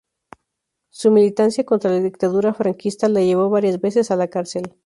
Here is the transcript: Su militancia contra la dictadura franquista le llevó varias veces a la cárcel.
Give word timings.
Su 0.89 1.11
militancia 1.11 1.63
contra 1.63 1.91
la 1.91 1.99
dictadura 1.99 2.55
franquista 2.55 3.07
le 3.07 3.23
llevó 3.27 3.51
varias 3.51 3.79
veces 3.79 4.09
a 4.09 4.15
la 4.15 4.29
cárcel. 4.29 4.73